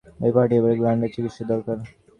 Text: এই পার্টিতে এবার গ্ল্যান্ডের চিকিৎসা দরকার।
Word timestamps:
এই 0.25 0.31
পার্টিতে 0.35 0.57
এবার 0.59 0.73
গ্ল্যান্ডের 0.79 1.13
চিকিৎসা 1.15 1.43
দরকার। 1.51 1.77